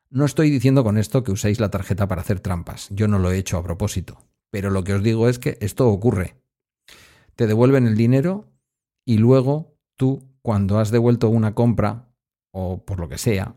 No 0.09 0.25
estoy 0.25 0.49
diciendo 0.49 0.83
con 0.83 0.97
esto 0.97 1.23
que 1.23 1.31
uséis 1.31 1.59
la 1.59 1.69
tarjeta 1.69 2.07
para 2.07 2.21
hacer 2.21 2.39
trampas. 2.39 2.89
Yo 2.91 3.07
no 3.07 3.19
lo 3.19 3.31
he 3.31 3.37
hecho 3.37 3.57
a 3.57 3.63
propósito. 3.63 4.17
Pero 4.49 4.71
lo 4.71 4.83
que 4.83 4.93
os 4.93 5.03
digo 5.03 5.29
es 5.29 5.37
que 5.37 5.57
esto 5.61 5.87
ocurre. 5.89 6.35
Te 7.35 7.45
devuelven 7.45 7.85
el 7.85 7.95
dinero 7.95 8.51
y 9.05 9.17
luego 9.17 9.77
tú, 9.95 10.27
cuando 10.41 10.79
has 10.79 10.89
devuelto 10.89 11.29
una 11.29 11.53
compra, 11.53 12.09
o 12.51 12.83
por 12.83 12.99
lo 12.99 13.07
que 13.07 13.17
sea, 13.17 13.55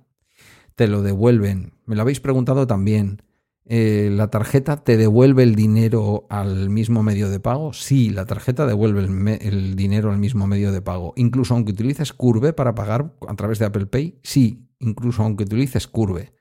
te 0.75 0.88
lo 0.88 1.02
devuelven. 1.02 1.72
Me 1.87 1.96
lo 1.96 2.02
habéis 2.02 2.20
preguntado 2.20 2.66
también. 2.66 3.22
Eh, 3.64 4.11
¿La 4.11 4.28
tarjeta 4.28 4.83
te 4.83 4.97
devuelve 4.97 5.45
el 5.45 5.54
dinero 5.54 6.26
al 6.31 6.69
mismo 6.69 7.02
medio 7.02 7.31
de 7.31 7.38
pago? 7.38 7.73
Sí, 7.73 8.11
la 8.11 8.26
tarjeta 8.26 8.66
devuelve 8.66 9.00
el, 9.40 9.76
dinero 9.76 10.11
al 10.11 10.19
mismo 10.19 10.47
medio 10.47 10.73
de 10.73 10.83
pago. 10.83 11.12
Incluso 11.16 11.54
aunque 11.54 11.73
utilices 11.73 12.12
Curve 12.12 12.52
para 12.52 12.75
pagar 12.75 13.14
a 13.28 13.35
través 13.37 13.59
de 13.59 13.66
Apple 13.66 13.87
Pay, 13.87 14.19
sí, 14.23 14.69
incluso 14.81 15.23
aunque 15.23 15.45
utilices 15.45 15.87
Curve. 15.87 16.35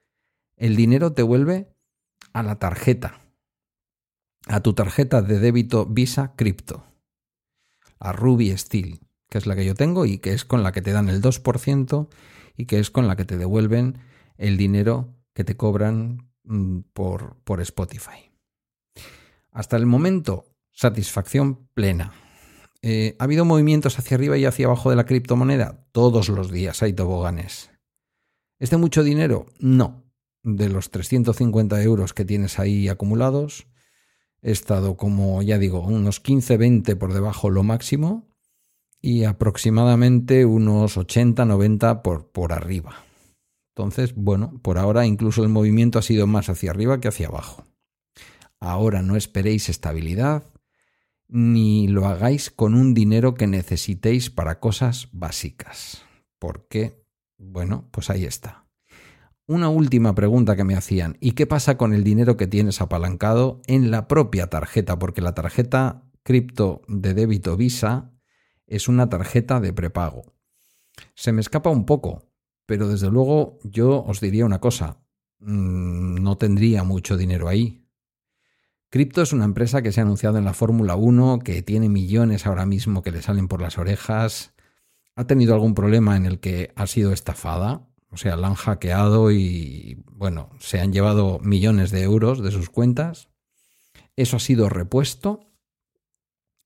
El 0.58 0.76
dinero 0.76 1.14
te 1.14 1.22
vuelve 1.22 1.70
a 2.34 2.44
la 2.44 2.58
tarjeta, 2.58 3.22
a 4.48 4.62
tu 4.62 4.74
tarjeta 4.74 5.22
de 5.22 5.40
débito 5.40 5.86
Visa 5.86 6.34
Crypto, 6.36 6.86
a 8.00 8.14
Ruby 8.14 8.56
Steel, 8.58 9.00
que 9.30 9.38
es 9.38 9.46
la 9.46 9.56
que 9.56 9.66
yo 9.66 9.76
tengo 9.76 10.06
y 10.06 10.18
que 10.18 10.34
es 10.34 10.44
con 10.44 10.64
la 10.64 10.72
que 10.72 10.82
te 10.82 10.92
dan 10.92 11.08
el 11.08 11.22
2% 11.22 12.10
y 12.58 12.66
que 12.66 12.80
es 12.80 12.90
con 12.90 13.08
la 13.08 13.16
que 13.16 13.26
te 13.26 13.38
devuelven 13.38 14.00
el 14.38 14.58
dinero 14.58 15.14
que 15.34 15.44
te 15.44 15.56
cobran 15.56 16.31
por, 16.94 17.38
por 17.44 17.62
Spotify. 17.62 18.32
Hasta 19.52 19.78
el 19.78 19.86
momento, 19.86 20.46
satisfacción 20.72 21.68
plena. 21.74 22.14
Eh, 22.82 23.16
¿Ha 23.20 23.26
habido 23.26 23.46
movimientos 23.46 24.00
hacia 24.00 24.16
arriba 24.16 24.38
y 24.38 24.46
hacia 24.46 24.66
abajo 24.66 24.90
de 24.90 24.96
la 24.96 25.06
criptomoneda? 25.06 25.86
Todos 25.92 26.30
los 26.30 26.52
días 26.52 26.82
hay 26.82 26.94
toboganes. 26.94 27.70
¿Es 28.60 28.70
de 28.70 28.78
mucho 28.78 29.04
dinero? 29.04 29.46
No. 29.60 30.04
De 30.44 30.70
los 30.70 30.90
350 30.90 31.82
euros 31.84 32.14
que 32.14 32.26
tienes 32.26 32.58
ahí 32.58 32.88
acumulados, 32.88 33.68
he 34.42 34.52
estado 34.52 34.98
como, 34.98 35.42
ya 35.44 35.60
digo, 35.60 35.82
unos 35.82 36.24
15-20 36.24 36.98
por 36.98 37.14
debajo 37.14 37.52
lo 37.52 37.62
máximo 37.62 38.28
y 39.00 39.26
aproximadamente 39.26 40.46
unos 40.46 40.98
80-90 40.98 42.02
por, 42.02 42.32
por 42.32 42.54
arriba. 42.54 43.04
Entonces, 43.76 44.14
bueno, 44.16 44.60
por 44.62 44.78
ahora 44.78 45.06
incluso 45.06 45.44
el 45.44 45.50
movimiento 45.50 46.00
ha 46.00 46.02
sido 46.02 46.28
más 46.28 46.50
hacia 46.50 46.72
arriba 46.72 47.00
que 47.00 47.08
hacia 47.08 47.28
abajo. 47.28 47.66
Ahora 48.60 49.02
no 49.02 49.16
esperéis 49.16 49.70
estabilidad 49.70 50.44
ni 51.32 51.88
lo 51.88 52.08
hagáis 52.08 52.52
con 52.52 52.76
un 52.76 52.94
dinero 52.94 53.36
que 53.36 53.48
necesitéis 53.48 54.30
para 54.30 54.60
cosas 54.60 55.08
básicas. 55.14 56.04
Porque, 56.40 57.06
bueno, 57.38 57.88
pues 57.92 58.10
ahí 58.10 58.26
está. 58.26 58.66
Una 59.48 59.70
última 59.70 60.14
pregunta 60.14 60.58
que 60.58 60.66
me 60.66 60.76
hacían, 60.76 61.18
¿y 61.22 61.32
qué 61.32 61.48
pasa 61.48 61.78
con 61.78 61.94
el 61.94 62.04
dinero 62.04 62.36
que 62.36 62.48
tienes 62.48 62.82
apalancado 62.82 63.62
en 63.68 63.92
la 63.92 64.10
propia 64.10 64.48
tarjeta? 64.48 65.00
Porque 65.00 65.22
la 65.22 65.34
tarjeta 65.34 66.04
cripto 66.24 66.82
de 66.88 67.14
débito 67.14 67.56
Visa 67.56 68.12
es 68.68 68.90
una 68.90 69.10
tarjeta 69.10 69.62
de 69.62 69.72
prepago. 69.72 70.34
Se 71.16 71.32
me 71.32 71.42
escapa 71.42 71.70
un 71.70 71.86
poco, 71.86 72.31
pero 72.72 72.88
desde 72.88 73.12
luego 73.12 73.60
yo 73.66 74.02
os 74.02 74.22
diría 74.22 74.46
una 74.46 74.62
cosa, 74.62 75.04
mm, 75.40 76.24
no 76.24 76.38
tendría 76.38 76.86
mucho 76.86 77.18
dinero 77.18 77.50
ahí. 77.50 77.86
Crypto 78.90 79.22
es 79.22 79.34
una 79.34 79.44
empresa 79.44 79.82
que 79.82 79.92
se 79.92 80.00
ha 80.00 80.04
anunciado 80.04 80.38
en 80.38 80.46
la 80.46 80.54
Fórmula 80.54 80.96
1, 80.96 81.40
que 81.40 81.62
tiene 81.64 81.90
millones 81.90 82.46
ahora 82.48 82.66
mismo 82.66 83.04
que 83.04 83.12
le 83.12 83.22
salen 83.22 83.50
por 83.50 83.62
las 83.62 83.78
orejas. 83.78 84.54
¿Ha 85.18 85.28
tenido 85.28 85.54
algún 85.54 85.76
problema 85.76 86.16
en 86.16 86.26
el 86.26 86.40
que 86.40 86.72
ha 86.78 86.88
sido 86.88 87.12
estafada? 87.12 87.90
O 88.10 88.16
sea, 88.16 88.38
la 88.38 88.48
han 88.48 88.56
hackeado 88.56 89.34
y, 89.34 90.02
bueno, 90.10 90.50
se 90.62 90.80
han 90.80 90.94
llevado 90.94 91.40
millones 91.40 91.92
de 91.92 92.04
euros 92.04 92.42
de 92.42 92.52
sus 92.52 92.70
cuentas. 92.70 93.28
Eso 94.16 94.38
ha 94.38 94.40
sido 94.40 94.70
repuesto 94.70 95.52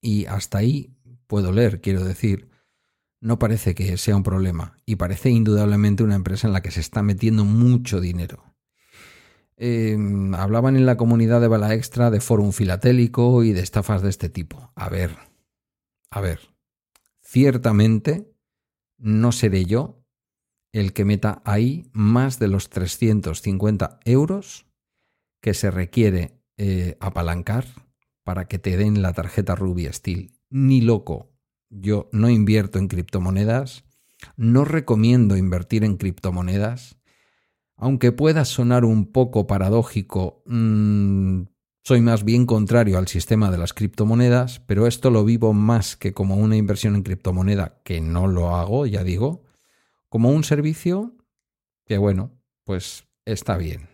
y 0.02 0.28
hasta 0.28 0.60
ahí 0.60 0.96
puedo 1.26 1.52
leer, 1.52 1.82
quiero 1.82 2.04
decir, 2.04 2.52
no 3.26 3.40
parece 3.40 3.74
que 3.74 3.98
sea 3.98 4.16
un 4.16 4.22
problema 4.22 4.78
y 4.86 4.98
parece 4.98 5.32
indudablemente 5.32 6.04
una 6.04 6.14
empresa 6.14 6.46
en 6.46 6.54
la 6.54 6.62
que 6.62 6.70
se 6.70 6.80
está 6.80 7.02
metiendo 7.02 7.44
mucho 7.44 8.00
dinero. 8.00 8.44
Em, 9.58 10.36
hablaban 10.36 10.76
en 10.76 10.86
la 10.86 10.96
comunidad 10.96 11.42
de 11.42 11.48
Bala 11.48 11.74
Extra 11.74 12.12
de 12.12 12.22
forum 12.22 12.52
filatélico 12.52 13.44
y 13.44 13.52
de 13.52 13.62
estafas 13.62 14.04
de 14.04 14.10
este 14.10 14.30
tipo. 14.30 14.72
A 14.76 14.90
ver, 14.90 15.18
a 16.12 16.22
ver, 16.22 16.40
ciertamente 17.20 18.32
no 19.00 19.32
seré 19.32 19.66
yo 19.66 20.06
el 20.72 20.94
que 20.94 21.04
meta 21.04 21.42
ahí 21.46 21.90
más 21.94 22.38
de 22.38 22.48
los 22.48 22.70
350 22.70 24.02
euros 24.06 24.68
que 25.42 25.56
se 25.56 25.72
requiere 25.72 26.40
eh, 26.58 26.96
apalancar 27.00 27.66
para 28.24 28.48
que 28.48 28.60
te 28.60 28.78
den 28.78 29.02
la 29.02 29.14
tarjeta 29.14 29.56
Ruby 29.56 29.92
Steel. 29.92 30.32
Ni 30.52 30.82
loco. 30.82 31.35
Yo 31.70 32.10
no 32.12 32.30
invierto 32.30 32.80
en 32.80 32.88
criptomonedas, 32.88 33.84
no 34.38 34.66
recomiendo 34.66 35.38
invertir 35.38 35.84
en 35.84 35.98
criptomonedas. 35.98 36.98
Aunque 37.78 38.12
pueda 38.12 38.46
sonar 38.46 38.86
un 38.86 39.12
poco 39.12 39.48
paradójico, 39.48 40.44
mm, 40.46 41.44
soy 41.84 42.02
más 42.02 42.24
bien 42.24 42.46
contrario 42.46 42.98
al 42.98 43.08
sistema 43.08 43.52
de 43.52 43.58
las 43.58 43.74
criptomonedas, 43.74 44.60
pero 44.62 44.88
esto 44.88 45.12
lo 45.12 45.26
vivo 45.26 45.54
más 45.54 45.96
que 45.96 46.14
como 46.14 46.36
una 46.36 46.56
inversión 46.56 46.96
en 46.96 47.04
criptomoneda, 47.04 47.82
que 47.84 48.02
no 48.02 48.28
lo 48.28 48.56
hago, 48.56 48.86
ya 48.86 49.04
digo, 49.04 49.44
como 50.10 50.32
un 50.32 50.44
servicio 50.44 51.16
que 51.86 51.98
bueno, 51.98 52.32
pues 52.64 53.06
está 53.26 53.58
bien. 53.58 53.90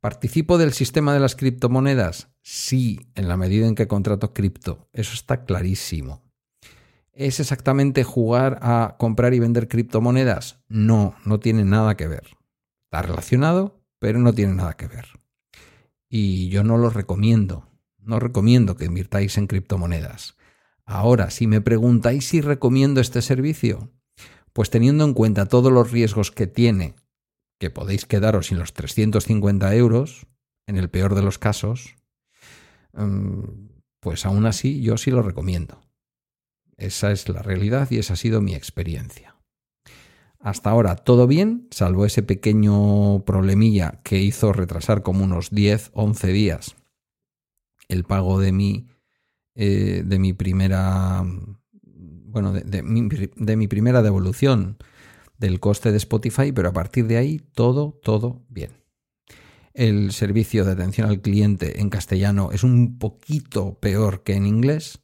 ¿Participo 0.00 0.58
del 0.58 0.72
sistema 0.72 1.12
de 1.12 1.20
las 1.20 1.36
criptomonedas? 1.36 2.28
Sí, 2.40 2.98
en 3.14 3.28
la 3.28 3.36
medida 3.36 3.66
en 3.66 3.74
que 3.74 3.88
contrato 3.88 4.32
cripto. 4.32 4.88
Eso 4.92 5.14
está 5.14 5.44
clarísimo. 5.44 6.27
¿Es 7.18 7.40
exactamente 7.40 8.04
jugar 8.04 8.58
a 8.62 8.96
comprar 8.98 9.34
y 9.34 9.40
vender 9.40 9.66
criptomonedas? 9.66 10.60
No, 10.68 11.16
no 11.24 11.40
tiene 11.40 11.64
nada 11.64 11.96
que 11.96 12.06
ver. 12.06 12.36
Está 12.84 13.02
relacionado, 13.02 13.82
pero 13.98 14.18
no 14.18 14.32
tiene 14.32 14.54
nada 14.54 14.74
que 14.74 14.86
ver 14.86 15.06
y 16.08 16.48
yo 16.48 16.64
no 16.64 16.78
lo 16.78 16.90
recomiendo. 16.90 17.68
No 17.98 18.18
recomiendo 18.18 18.76
que 18.76 18.86
invirtáis 18.86 19.36
en 19.36 19.46
criptomonedas. 19.46 20.36
Ahora, 20.84 21.30
si 21.30 21.46
me 21.46 21.60
preguntáis 21.60 22.26
si 22.26 22.40
recomiendo 22.40 23.00
este 23.00 23.20
servicio, 23.20 23.92
pues 24.52 24.70
teniendo 24.70 25.04
en 25.04 25.12
cuenta 25.12 25.46
todos 25.46 25.70
los 25.70 25.90
riesgos 25.90 26.30
que 26.30 26.46
tiene, 26.46 26.94
que 27.58 27.70
podéis 27.70 28.06
quedaros 28.06 28.46
sin 28.46 28.58
los 28.58 28.72
350 28.72 29.74
euros, 29.74 30.26
en 30.66 30.76
el 30.76 30.88
peor 30.88 31.14
de 31.14 31.22
los 31.22 31.38
casos, 31.38 31.96
mm, 32.94 33.42
pues 34.00 34.24
aún 34.24 34.46
así 34.46 34.80
yo 34.80 34.96
sí 34.96 35.10
lo 35.10 35.22
recomiendo. 35.22 35.82
Esa 36.78 37.10
es 37.12 37.28
la 37.28 37.42
realidad 37.42 37.90
y 37.90 37.98
esa 37.98 38.14
ha 38.14 38.16
sido 38.16 38.40
mi 38.40 38.54
experiencia. 38.54 39.36
Hasta 40.40 40.70
ahora 40.70 40.94
todo 40.96 41.26
bien, 41.26 41.66
salvo 41.70 42.06
ese 42.06 42.22
pequeño 42.22 43.24
problemilla 43.24 44.00
que 44.04 44.20
hizo 44.20 44.52
retrasar 44.52 45.02
como 45.02 45.24
unos 45.24 45.50
10, 45.50 45.90
11 45.92 46.28
días 46.28 46.76
el 47.88 48.04
pago 48.04 48.38
de 48.38 48.52
mi, 48.52 48.86
eh, 49.54 50.02
de 50.04 50.18
mi 50.18 50.32
primera, 50.32 51.24
bueno, 51.82 52.52
de, 52.52 52.82
mi, 52.82 53.08
de 53.08 53.56
mi 53.56 53.66
primera 53.66 54.02
devolución 54.02 54.76
del 55.38 55.58
coste 55.58 55.90
de 55.90 55.96
Spotify, 55.96 56.52
pero 56.52 56.68
a 56.68 56.72
partir 56.72 57.06
de 57.06 57.16
ahí 57.16 57.40
todo, 57.54 57.98
todo 58.02 58.44
bien. 58.48 58.72
El 59.72 60.12
servicio 60.12 60.64
de 60.64 60.72
atención 60.72 61.08
al 61.08 61.20
cliente 61.20 61.80
en 61.80 61.88
castellano 61.88 62.50
es 62.52 62.62
un 62.62 62.98
poquito 62.98 63.78
peor 63.78 64.22
que 64.22 64.34
en 64.34 64.46
inglés, 64.46 65.00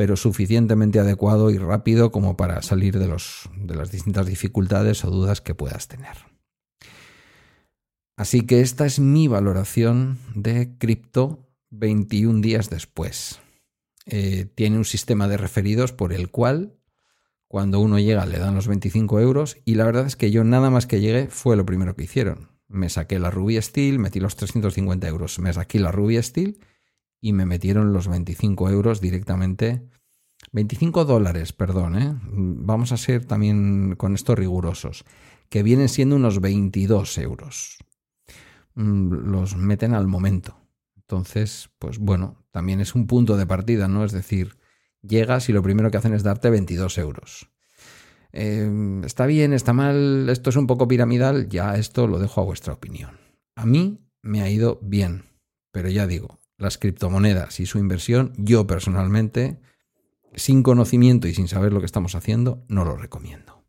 pero 0.00 0.16
suficientemente 0.16 0.98
adecuado 0.98 1.50
y 1.50 1.58
rápido 1.58 2.10
como 2.10 2.34
para 2.34 2.62
salir 2.62 2.98
de, 2.98 3.06
los, 3.06 3.50
de 3.54 3.74
las 3.74 3.90
distintas 3.90 4.24
dificultades 4.24 5.04
o 5.04 5.10
dudas 5.10 5.42
que 5.42 5.54
puedas 5.54 5.88
tener. 5.88 6.16
Así 8.16 8.46
que 8.46 8.62
esta 8.62 8.86
es 8.86 8.98
mi 8.98 9.28
valoración 9.28 10.16
de 10.34 10.70
cripto 10.78 11.50
21 11.68 12.40
días 12.40 12.70
después. 12.70 13.40
Eh, 14.06 14.46
tiene 14.54 14.78
un 14.78 14.86
sistema 14.86 15.28
de 15.28 15.36
referidos 15.36 15.92
por 15.92 16.14
el 16.14 16.30
cual 16.30 16.78
cuando 17.46 17.78
uno 17.78 17.98
llega 17.98 18.24
le 18.24 18.38
dan 18.38 18.54
los 18.54 18.68
25 18.68 19.20
euros 19.20 19.58
y 19.66 19.74
la 19.74 19.84
verdad 19.84 20.06
es 20.06 20.16
que 20.16 20.30
yo 20.30 20.44
nada 20.44 20.70
más 20.70 20.86
que 20.86 21.02
llegué 21.02 21.26
fue 21.26 21.56
lo 21.56 21.66
primero 21.66 21.94
que 21.94 22.04
hicieron. 22.04 22.48
Me 22.68 22.88
saqué 22.88 23.18
la 23.18 23.30
Ruby 23.30 23.60
Steel, 23.60 23.98
metí 23.98 24.18
los 24.18 24.34
350 24.36 25.06
euros, 25.08 25.38
me 25.40 25.52
saqué 25.52 25.78
la 25.78 25.92
Ruby 25.92 26.22
Steel 26.22 26.58
y 27.20 27.32
me 27.32 27.46
metieron 27.46 27.92
los 27.92 28.08
25 28.08 28.70
euros 28.70 29.00
directamente. 29.00 29.88
25 30.52 31.04
dólares, 31.04 31.52
perdón, 31.52 31.96
¿eh? 31.96 32.18
vamos 32.22 32.92
a 32.92 32.96
ser 32.96 33.26
también 33.26 33.94
con 33.96 34.14
esto 34.14 34.34
rigurosos, 34.34 35.04
que 35.48 35.62
vienen 35.62 35.88
siendo 35.88 36.16
unos 36.16 36.40
22 36.40 37.18
euros. 37.18 37.78
Mm, 38.74 39.30
los 39.30 39.56
meten 39.56 39.94
al 39.94 40.06
momento. 40.06 40.56
Entonces, 40.96 41.70
pues 41.78 41.98
bueno, 41.98 42.44
también 42.52 42.80
es 42.80 42.94
un 42.94 43.06
punto 43.06 43.36
de 43.36 43.46
partida, 43.46 43.88
¿no? 43.88 44.04
Es 44.04 44.12
decir, 44.12 44.56
llegas 45.02 45.48
y 45.48 45.52
lo 45.52 45.62
primero 45.62 45.90
que 45.90 45.98
hacen 45.98 46.14
es 46.14 46.22
darte 46.22 46.50
22 46.50 46.98
euros. 46.98 47.50
Em, 48.32 49.02
está 49.04 49.26
bien, 49.26 49.52
está 49.52 49.72
mal, 49.72 50.28
esto 50.28 50.50
es 50.50 50.56
un 50.56 50.66
poco 50.66 50.86
piramidal, 50.86 51.48
ya 51.48 51.76
esto 51.76 52.06
lo 52.06 52.18
dejo 52.18 52.40
a 52.40 52.44
vuestra 52.44 52.72
opinión. 52.72 53.18
A 53.56 53.66
mí 53.66 53.98
me 54.22 54.40
ha 54.42 54.48
ido 54.48 54.78
bien, 54.82 55.24
pero 55.72 55.88
ya 55.88 56.06
digo, 56.06 56.39
las 56.60 56.78
criptomonedas 56.78 57.58
y 57.58 57.66
su 57.66 57.78
inversión, 57.78 58.32
yo 58.36 58.66
personalmente, 58.66 59.58
sin 60.34 60.62
conocimiento 60.62 61.26
y 61.26 61.34
sin 61.34 61.48
saber 61.48 61.72
lo 61.72 61.80
que 61.80 61.86
estamos 61.86 62.14
haciendo, 62.14 62.64
no 62.68 62.84
lo 62.84 62.96
recomiendo. 62.96 63.64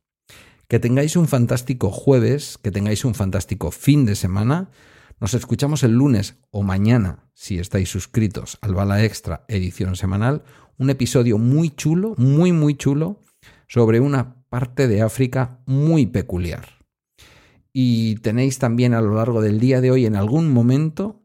Que 0.67 0.79
tengáis 0.79 1.15
un 1.15 1.27
fantástico 1.27 1.89
jueves, 1.89 2.57
que 2.61 2.71
tengáis 2.71 3.03
un 3.03 3.15
fantástico 3.15 3.71
fin 3.71 4.05
de 4.05 4.15
semana. 4.15 4.69
Nos 5.19 5.33
escuchamos 5.33 5.83
el 5.83 5.93
lunes 5.93 6.35
o 6.51 6.63
mañana, 6.63 7.29
si 7.33 7.59
estáis 7.59 7.89
suscritos 7.89 8.57
al 8.61 8.73
Bala 8.73 9.03
Extra 9.03 9.45
edición 9.47 9.95
semanal, 9.95 10.43
un 10.77 10.89
episodio 10.89 11.37
muy 11.37 11.69
chulo, 11.69 12.15
muy, 12.17 12.51
muy 12.51 12.75
chulo, 12.75 13.21
sobre 13.67 13.99
una 13.99 14.43
parte 14.49 14.87
de 14.87 15.01
África 15.01 15.59
muy 15.65 16.05
peculiar. 16.07 16.81
Y 17.73 18.15
tenéis 18.15 18.59
también 18.59 18.93
a 18.93 19.01
lo 19.01 19.15
largo 19.15 19.41
del 19.41 19.59
día 19.59 19.79
de 19.79 19.91
hoy 19.91 20.05
en 20.05 20.15
algún 20.15 20.51
momento 20.51 21.20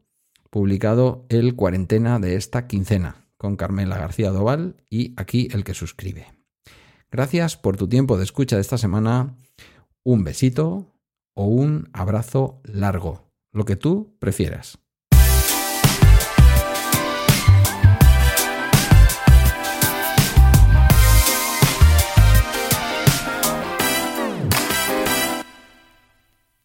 publicado 0.49 1.25
el 1.29 1.55
cuarentena 1.55 2.19
de 2.19 2.35
esta 2.35 2.67
quincena 2.67 3.27
con 3.37 3.55
Carmela 3.55 3.97
García 3.97 4.31
Doval 4.31 4.75
y 4.89 5.13
aquí 5.17 5.47
el 5.51 5.63
que 5.63 5.73
suscribe. 5.73 6.27
Gracias 7.11 7.55
por 7.55 7.77
tu 7.77 7.87
tiempo 7.87 8.17
de 8.17 8.23
escucha 8.23 8.55
de 8.55 8.61
esta 8.61 8.77
semana. 8.77 9.35
Un 10.03 10.23
besito 10.23 10.93
o 11.35 11.45
un 11.45 11.89
abrazo 11.93 12.61
largo, 12.63 13.31
lo 13.53 13.65
que 13.65 13.75
tú 13.75 14.15
prefieras. 14.19 14.79